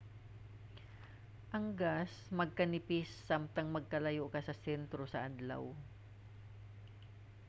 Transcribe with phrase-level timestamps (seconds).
[1.55, 5.63] ang gas magkanipis samtang magkalayo ka sa sentro sa adlaw